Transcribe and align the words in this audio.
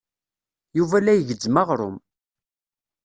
Yuba 0.77 0.97
la 1.03 1.13
igezzem 1.15 1.55
aɣrum. 1.61 1.97